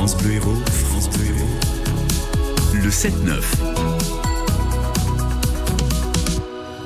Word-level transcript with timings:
France 0.00 0.16
Bleu 0.16 0.32
Héros, 0.32 0.56
France 0.88 1.10
Bleu 1.10 1.26
Héros. 1.26 1.46
Le 2.72 2.88
7-9. 2.88 3.79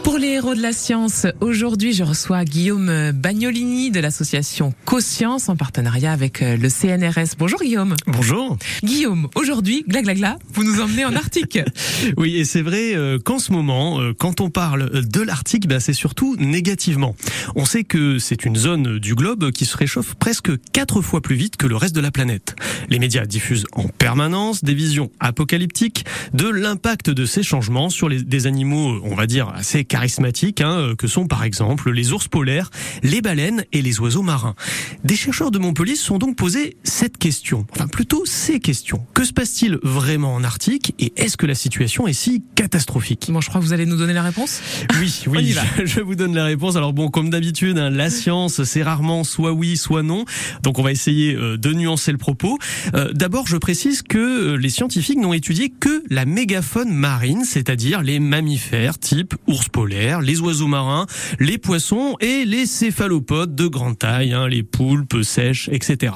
Pour 0.04 0.18
les 0.18 0.28
héros 0.28 0.54
de 0.54 0.60
la 0.60 0.74
science, 0.74 1.26
aujourd'hui 1.40 1.94
je 1.94 2.04
reçois 2.04 2.44
Guillaume 2.44 3.10
Bagnolini 3.12 3.90
de 3.90 4.00
l'association 4.00 4.74
CoScience 4.84 5.48
en 5.48 5.56
partenariat 5.56 6.12
avec 6.12 6.42
euh, 6.42 6.58
le 6.58 6.68
CNRS. 6.68 7.36
Bonjour 7.38 7.58
Guillaume. 7.58 7.94
Bonjour. 8.06 8.58
Guillaume, 8.82 9.28
aujourd'hui, 9.34 9.82
gla 9.88 10.02
gla 10.02 10.12
gla, 10.12 10.38
vous 10.52 10.62
nous 10.62 10.82
emmenez 10.82 11.06
en 11.06 11.16
Arctique. 11.16 11.58
oui, 12.18 12.36
et 12.36 12.44
c'est 12.44 12.60
vrai 12.60 12.94
euh, 12.94 13.18
qu'en 13.18 13.38
ce 13.38 13.50
moment, 13.50 13.98
euh, 13.98 14.12
quand 14.12 14.42
on 14.42 14.50
parle 14.50 14.90
de 14.90 15.20
l'Arctique, 15.22 15.66
bah, 15.66 15.80
c'est 15.80 15.94
surtout 15.94 16.36
négativement. 16.36 17.16
On 17.56 17.64
sait 17.64 17.84
que 17.84 18.18
c'est 18.18 18.44
une 18.44 18.56
zone 18.56 18.98
du 18.98 19.14
globe 19.14 19.52
qui 19.52 19.64
se 19.64 19.74
réchauffe 19.74 20.16
presque 20.16 20.50
quatre 20.72 21.00
fois 21.00 21.22
plus 21.22 21.34
vite 21.34 21.56
que 21.56 21.66
le 21.66 21.76
reste 21.76 21.96
de 21.96 22.02
la 22.02 22.10
planète. 22.10 22.56
Les 22.90 22.98
médias 22.98 23.24
diffusent 23.24 23.66
en 23.72 23.84
permanence 23.84 24.64
des 24.64 24.74
visions 24.74 25.10
apocalyptiques 25.18 26.04
de 26.34 26.46
l'impact 26.46 27.08
de 27.08 27.24
ces 27.24 27.42
changements 27.42 27.88
sur 27.88 28.10
les, 28.10 28.22
des 28.22 28.46
animaux, 28.46 29.00
on 29.02 29.14
va 29.14 29.26
dire, 29.26 29.48
assez 29.48 29.86
charismatiques, 29.94 30.60
hein, 30.60 30.76
euh, 30.76 30.96
que 30.96 31.06
sont 31.06 31.28
par 31.28 31.44
exemple 31.44 31.92
les 31.92 32.10
ours 32.10 32.26
polaires, 32.26 32.72
les 33.04 33.22
baleines 33.22 33.64
et 33.72 33.80
les 33.80 34.00
oiseaux 34.00 34.22
marins. 34.22 34.56
Des 35.04 35.14
chercheurs 35.14 35.52
de 35.52 35.58
Montpellier 35.60 35.94
se 35.94 36.02
sont 36.02 36.18
donc 36.18 36.34
posé 36.34 36.76
cette 36.82 37.16
question, 37.16 37.64
enfin 37.70 37.86
plutôt 37.86 38.24
ces 38.26 38.58
questions. 38.58 39.06
Que 39.14 39.22
se 39.22 39.32
passe-t-il 39.32 39.78
vraiment 39.84 40.34
en 40.34 40.42
Arctique 40.42 40.96
et 40.98 41.12
est-ce 41.16 41.36
que 41.36 41.46
la 41.46 41.54
situation 41.54 42.08
est 42.08 42.12
si 42.12 42.42
catastrophique? 42.56 43.28
Bon, 43.30 43.40
je 43.40 43.48
crois 43.48 43.60
que 43.60 43.66
vous 43.66 43.72
allez 43.72 43.86
nous 43.86 43.96
donner 43.96 44.14
la 44.14 44.24
réponse. 44.24 44.62
Oui, 44.98 45.22
oui, 45.28 45.54
je, 45.76 45.86
je, 45.86 46.00
vous 46.00 46.16
donne 46.16 46.34
la 46.34 46.46
réponse. 46.46 46.74
Alors 46.74 46.92
bon, 46.92 47.08
comme 47.08 47.30
d'habitude, 47.30 47.78
hein, 47.78 47.90
la 47.90 48.10
science, 48.10 48.64
c'est 48.64 48.82
rarement 48.82 49.22
soit 49.22 49.52
oui, 49.52 49.76
soit 49.76 50.02
non. 50.02 50.24
Donc 50.64 50.80
on 50.80 50.82
va 50.82 50.90
essayer 50.90 51.36
euh, 51.36 51.56
de 51.56 51.72
nuancer 51.72 52.10
le 52.10 52.18
propos. 52.18 52.58
Euh, 52.96 53.12
D'abord, 53.12 53.46
je 53.46 53.58
précise 53.58 54.02
que 54.02 54.56
les 54.56 54.70
scientifiques 54.70 55.18
n'ont 55.18 55.34
étudié 55.34 55.68
que 55.70 56.02
la 56.10 56.24
mégafaune 56.24 56.92
marine, 56.92 57.44
c'est-à-dire 57.44 58.02
les 58.02 58.18
mammifères 58.18 58.98
type 58.98 59.36
ours 59.46 59.68
polaire 59.68 59.83
les 59.86 60.40
oiseaux 60.40 60.66
marins, 60.66 61.06
les 61.38 61.58
poissons 61.58 62.16
et 62.20 62.44
les 62.44 62.66
céphalopodes 62.66 63.54
de 63.54 63.66
grande 63.66 63.98
taille, 63.98 64.32
hein, 64.32 64.48
les 64.48 64.62
poulpes 64.62 65.22
sèches, 65.22 65.68
etc. 65.72 66.14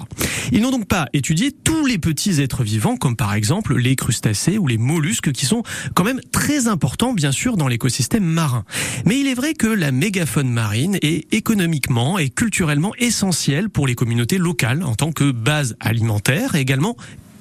Ils 0.52 0.62
n'ont 0.62 0.70
donc 0.70 0.86
pas 0.86 1.08
étudié 1.12 1.52
tous 1.52 1.86
les 1.86 1.98
petits 1.98 2.40
êtres 2.40 2.62
vivants, 2.62 2.96
comme 2.96 3.16
par 3.16 3.34
exemple 3.34 3.76
les 3.76 3.96
crustacés 3.96 4.58
ou 4.58 4.66
les 4.66 4.78
mollusques, 4.78 5.32
qui 5.32 5.46
sont 5.46 5.62
quand 5.94 6.04
même 6.04 6.20
très 6.32 6.68
importants, 6.68 7.12
bien 7.12 7.32
sûr, 7.32 7.56
dans 7.56 7.68
l'écosystème 7.68 8.24
marin. 8.24 8.64
Mais 9.04 9.18
il 9.18 9.26
est 9.26 9.34
vrai 9.34 9.54
que 9.54 9.66
la 9.66 9.92
mégafaune 9.92 10.50
marine 10.50 10.98
est 11.02 11.32
économiquement 11.32 12.18
et 12.18 12.30
culturellement 12.30 12.92
essentielle 12.98 13.70
pour 13.70 13.86
les 13.86 13.94
communautés 13.94 14.38
locales 14.38 14.82
en 14.82 14.94
tant 14.94 15.12
que 15.12 15.30
base 15.30 15.76
alimentaire 15.80 16.54
et 16.54 16.60
également 16.60 16.96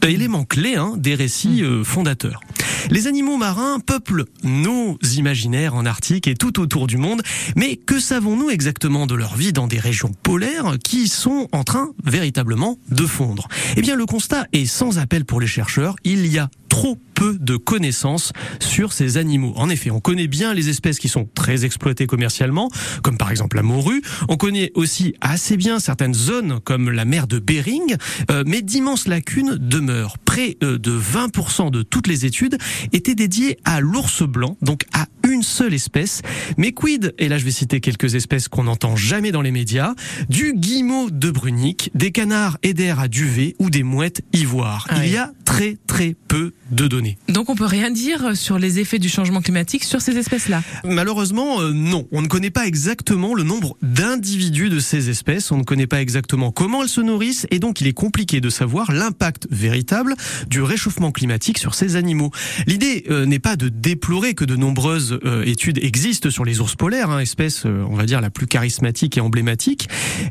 élément 0.06 0.45
clé 0.45 0.76
hein, 0.76 0.94
des 0.98 1.16
récits 1.16 1.64
euh, 1.64 1.84
fondateurs. 1.84 2.42
Les 2.90 3.08
animaux 3.08 3.38
marins 3.38 3.80
peuplent 3.80 4.26
nos 4.44 4.98
imaginaires 5.16 5.76
en 5.76 5.86
Arctique 5.86 6.28
et 6.28 6.36
tout 6.36 6.59
autour 6.62 6.88
du 6.88 6.98
monde, 6.98 7.22
mais 7.56 7.76
que 7.76 8.00
savons-nous 8.00 8.50
exactement 8.50 9.08
de 9.08 9.16
leur 9.16 9.36
vie 9.36 9.52
dans 9.52 9.68
des 9.68 9.80
régions 9.80 10.12
polaires 10.23 10.78
qui 10.84 11.08
sont 11.08 11.50
en 11.52 11.64
train 11.64 11.92
véritablement 12.03 12.78
de 12.90 13.06
fondre? 13.06 13.48
Eh 13.75 13.81
bien 13.81 13.95
le 13.95 14.06
constat 14.06 14.45
est 14.53 14.66
sans 14.66 15.00
appel 15.00 15.25
pour 15.25 15.42
les 15.42 15.48
chercheurs, 15.48 15.95
il 16.03 16.25
y 16.28 16.38
a 16.38 16.50
trop 16.78 16.95
peu 17.16 17.36
de 17.39 17.58
connaissances 17.58 18.33
sur 18.59 18.94
ces 18.94 19.17
animaux. 19.17 19.52
En 19.56 19.67
effet, 19.67 19.89
on 19.89 20.00
connaît 20.00 20.28
bien 20.28 20.53
les 20.53 20.70
espèces 20.70 21.00
qui 21.00 21.09
sont 21.09 21.28
très 21.34 21.66
exploitées 21.66 22.06
commercialement, 22.06 22.69
comme 23.02 23.17
par 23.17 23.31
exemple 23.31 23.56
la 23.56 23.64
morue. 23.64 24.03
On 24.30 24.38
connaît 24.38 24.72
aussi 24.75 25.16
assez 25.19 25.58
bien 25.58 25.80
certaines 25.80 26.14
zones 26.14 26.59
comme 26.64 26.92
la 26.92 27.06
mer 27.06 27.25
de 27.25 27.39
Bering, 27.39 27.95
euh, 28.30 28.44
mais 28.45 28.61
d'immenses 28.61 29.08
lacunes 29.08 29.58
demeurent. 29.59 30.19
Près 30.19 30.58
euh, 30.61 30.78
de 30.78 30.92
20% 30.92 31.72
de 31.72 31.81
toutes 31.81 32.06
les 32.06 32.28
études 32.28 32.59
étaient 32.94 33.16
dédiées 33.16 33.58
à 33.66 33.80
l'ours 33.80 34.22
blanc, 34.22 34.56
donc 34.62 34.84
à 34.94 35.08
une 35.28 35.41
seule 35.41 35.73
espèce. 35.73 36.22
Mais 36.58 36.73
quid, 36.73 37.16
et 37.18 37.28
là 37.28 37.40
je 37.40 37.46
vais 37.46 37.51
citer 37.51 37.80
quelques 37.80 38.13
espèces 38.13 38.47
qu'on 38.47 38.66
n'entend 38.66 38.96
jamais 38.96 39.31
dans 39.31 39.41
les 39.41 39.51
médias, 39.51 39.96
du 40.30 40.53
guillemot 40.53 41.09
de 41.09 41.31
Brunique, 41.31 41.90
des 41.96 42.12
canards 42.12 42.59
éders 42.62 43.00
à 43.00 43.07
duvet 43.07 43.56
ou 43.57 43.72
des 43.72 43.81
mouettes 43.81 44.22
ivoire. 44.31 44.85
Ah 44.90 45.03
Il 45.03 45.12
y 45.12 45.18
a 45.18 45.31
très 45.47 45.78
très 45.88 46.13
peu 46.28 46.52
de 46.72 46.88
données. 46.88 47.18
Donc 47.30 47.50
on 47.50 47.56
peut 47.56 47.66
rien 47.66 47.90
dire 47.90 48.35
sur 48.35 48.59
les 48.59 48.80
effets 48.80 49.00
du 49.00 49.08
changement 49.08 49.41
climatique 49.41 49.85
sur 49.85 50.02
ces 50.02 50.18
espèces-là? 50.18 50.62
Malheureusement, 50.84 51.62
euh, 51.62 51.72
non. 51.72 52.06
On 52.12 52.22
ne 52.22 52.28
connaît 52.28 52.50
pas 52.50 52.68
exactement 52.68 53.34
le 53.34 53.44
nombre 53.44 53.78
d'individus 53.81 54.68
de 54.68 54.81
ces 54.81 55.09
espèces, 55.09 55.50
on 55.53 55.57
ne 55.57 55.63
connaît 55.63 55.88
pas 55.88 56.02
exactement 56.02 56.52
comment 56.52 56.84
elles 56.84 56.90
se 56.90 57.00
nourrissent, 57.00 57.47
et 57.50 57.59
donc 57.59 57.80
il 57.80 57.88
est 57.88 57.94
compliqué 57.94 58.41
de 58.41 58.50
savoir 58.50 58.91
l'impact 58.91 59.47
véritable 59.50 60.16
du 60.50 60.62
réchauffement 60.62 61.13
climatique 61.13 61.59
sur 61.59 61.75
ces 61.75 61.96
animaux. 61.96 62.31
L'idée 62.68 63.06
euh, 63.09 63.25
n'est 63.25 63.40
pas 63.40 63.56
de 63.56 63.69
déplorer 63.69 64.34
que 64.34 64.44
de 64.44 64.57
nombreuses 64.57 65.18
euh, 65.24 65.46
études 65.46 65.80
existent 65.81 66.30
sur 66.30 66.44
les 66.44 66.59
ours 66.59 66.75
polaires, 66.75 67.09
hein, 67.09 67.19
espèce, 67.19 67.63
on 67.63 67.96
va 67.96 68.06
dire, 68.06 68.19
la 68.19 68.30
plus 68.30 68.47
charismatique 68.47 69.18
et 69.18 69.22
emblématique, 69.22 69.88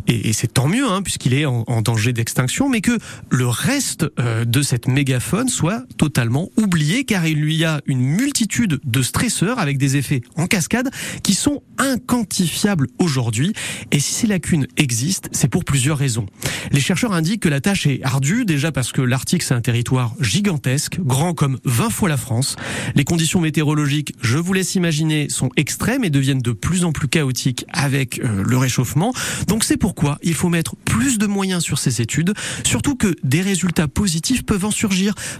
et, 0.08 0.28
et 0.28 0.34
c'est 0.34 0.52
tant 0.52 0.68
mieux, 0.68 0.86
hein, 0.86 1.00
puisqu'il 1.00 1.32
est 1.32 1.46
en, 1.46 1.64
en 1.66 1.80
danger 1.80 2.12
d'extinction, 2.12 2.68
mais 2.68 2.82
que 2.82 2.98
le 3.30 3.46
reste 3.46 4.04
de 4.46 4.60
cette 4.60 4.88
soit 5.48 5.84
totalement 5.96 6.48
oublié, 6.56 7.04
car 7.04 7.26
il 7.26 7.52
y 7.52 7.64
a 7.64 7.80
une 7.86 8.00
multitude 8.00 8.80
de 8.84 9.02
stresseurs 9.02 9.58
avec 9.58 9.78
des 9.78 9.96
effets 9.96 10.22
en 10.36 10.46
cascade 10.46 10.90
qui 11.22 11.34
sont 11.34 11.62
inquantifiables 11.78 12.88
aujourd'hui. 12.98 13.52
Et 13.90 14.00
si 14.00 14.12
ces 14.12 14.26
lacunes 14.26 14.66
existent, 14.76 15.28
c'est 15.32 15.48
pour 15.48 15.64
plusieurs 15.64 15.98
raisons. 15.98 16.26
Les 16.72 16.80
chercheurs 16.80 17.12
indiquent 17.12 17.42
que 17.42 17.48
la 17.48 17.60
tâche 17.60 17.86
est 17.86 18.02
ardue, 18.02 18.44
déjà 18.44 18.72
parce 18.72 18.92
que 18.92 19.02
l'Arctique 19.02 19.42
c'est 19.42 19.54
un 19.54 19.60
territoire 19.60 20.14
gigantesque, 20.20 20.98
grand 21.00 21.34
comme 21.34 21.58
20 21.64 21.90
fois 21.90 22.08
la 22.08 22.16
France. 22.16 22.56
Les 22.94 23.04
conditions 23.04 23.40
météorologiques, 23.40 24.14
je 24.20 24.38
vous 24.38 24.52
laisse 24.52 24.74
imaginer, 24.74 25.28
sont 25.28 25.50
extrêmes 25.56 26.04
et 26.04 26.10
deviennent 26.10 26.42
de 26.42 26.52
plus 26.52 26.84
en 26.84 26.92
plus 26.92 27.08
chaotiques 27.08 27.64
avec 27.72 28.18
euh, 28.18 28.42
le 28.46 28.56
réchauffement. 28.56 29.12
Donc 29.46 29.64
c'est 29.64 29.76
pourquoi 29.76 30.18
il 30.22 30.34
faut 30.34 30.48
mettre 30.48 30.76
plus 30.84 31.18
de 31.18 31.26
moyens 31.26 31.62
sur 31.62 31.78
ces 31.78 32.00
études, 32.00 32.32
surtout 32.64 32.96
que 32.96 33.14
des 33.22 33.40
résultats 33.40 33.88
positifs 33.88 34.44
peuvent 34.44 34.64
en 34.64 34.70
surgir. 34.70 34.95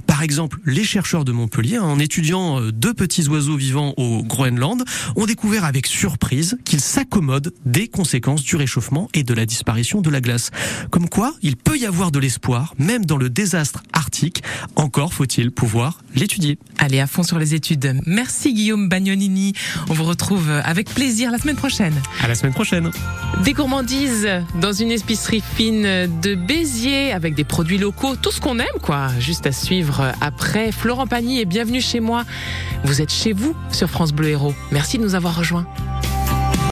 Par 0.07 0.23
exemple, 0.23 0.59
les 0.65 0.85
chercheurs 0.85 1.25
de 1.25 1.33
Montpellier, 1.33 1.79
en 1.79 1.99
étudiant 1.99 2.61
euh, 2.61 2.73
deux 2.73 2.95
petits 2.95 3.27
oiseaux 3.29 3.57
vivants 3.57 3.95
au 3.97 4.23
Groenland, 4.23 4.85
ont 5.17 5.27
découvert 5.27 5.65
avec 5.65 5.87
surprise 5.87 6.59
qu'ils 6.65 6.81
s'accommodent 6.81 7.53
des 7.65 7.89
conséquences 7.89 8.43
du 8.43 8.57
réchauffement 8.57 9.09
et 9.15 9.23
de 9.23 9.35
la 9.35 9.47
disparition 9.47 10.01
de 10.01 10.11
la 10.11 10.21
glace. 10.21 10.51
Comme 10.91 11.09
quoi, 11.09 11.35
il 11.43 11.57
peut 11.57 11.79
y 11.79 11.87
avoir 11.87 12.11
de 12.11 12.19
l'espoir, 12.19 12.75
même 12.79 13.05
dans 13.05 13.17
le 13.17 13.31
désastre 13.31 13.83
arctique. 13.93 14.43
Encore 14.77 15.13
faut-il 15.13 15.51
pouvoir 15.51 16.01
l'étudier. 16.15 16.59
Allez 16.79 17.01
à 17.01 17.07
fond 17.07 17.23
sur 17.23 17.39
les 17.39 17.55
études. 17.55 18.01
Merci 18.07 18.53
Guillaume 18.53 18.89
Bagnolini. 18.89 19.53
On 19.89 19.95
vous 19.95 20.05
retrouve 20.05 20.51
avec 20.65 20.91
plaisir 20.91 21.31
la 21.31 21.39
semaine 21.39 21.57
prochaine. 21.57 21.95
À 22.23 22.29
la 22.29 22.35
semaine 22.35 22.53
prochaine. 22.53 22.91
Des 23.45 23.53
gourmandises 23.53 24.29
dans 24.61 24.73
une 24.73 24.91
épicerie 24.91 25.43
fine 25.57 25.83
de 26.23 26.35
Béziers 26.35 27.13
avec 27.13 27.35
des 27.35 27.45
produits 27.45 27.79
locaux, 27.79 28.17
tout 28.17 28.31
ce 28.31 28.41
qu'on 28.41 28.59
aime 28.59 28.67
quoi. 28.83 29.09
Juste 29.19 29.46
à 29.47 29.53
suivre 29.53 30.13
après. 30.21 30.73
Florent 30.73 31.07
Pagny 31.07 31.41
et 31.41 31.45
bienvenue 31.45 31.81
chez 31.81 32.01
moi. 32.01 32.25
Vous 32.85 33.01
êtes 33.01 33.13
chez 33.13 33.33
vous 33.33 33.55
sur 33.71 33.89
France 33.89 34.13
Bleu 34.13 34.29
Héros. 34.29 34.55
Merci 34.73 34.99
de 34.99 35.03
nous 35.05 35.15
avoir 35.15 35.37
rejoints. 35.37 35.67